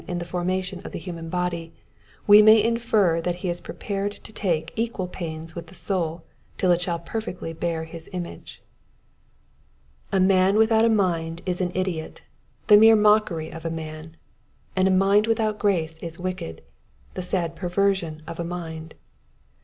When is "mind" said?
10.89-11.41, 14.91-15.27, 18.43-18.95